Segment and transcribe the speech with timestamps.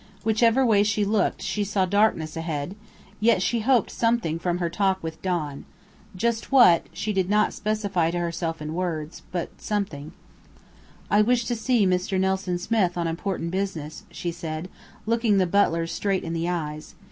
[0.23, 2.75] Whichever way she looked she saw darkness ahead,
[3.19, 5.63] yet she hoped something from her talk with Don
[6.15, 10.11] just what, she did not specify to herself in words, but "something."
[11.11, 12.19] "I wish to see Mr.
[12.19, 14.69] Nelson Smith on important business," she said,
[15.05, 16.95] looking the butler straight in the eyes.